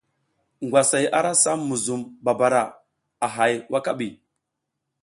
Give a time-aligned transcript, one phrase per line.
[0.65, 2.61] Ngwasay ara sam muzum babara
[3.25, 4.07] a hay wakaɓi.